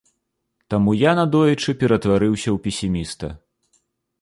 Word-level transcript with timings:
Таму 0.73 0.95
я 0.99 1.11
надоечы 1.19 1.75
ператварыўся 1.83 2.45
ў 2.45 2.57
песіміста. 2.65 3.27